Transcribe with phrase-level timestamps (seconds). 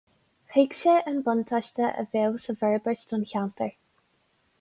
[0.53, 3.71] Thuig sé an buntáiste a bheadh sa bhforbairt don cheantar.